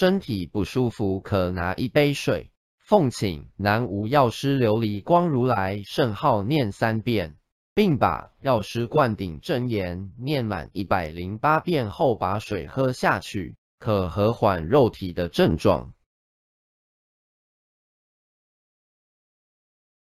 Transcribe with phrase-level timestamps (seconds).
[0.00, 7.36] 身体不舒服可拿一杯水奉请南无药师琉璃光如来圣号念三遍
[7.74, 15.92] 并把药师灌顶真言念满一百零八遍后把水喝下去可和缓肉体的症状。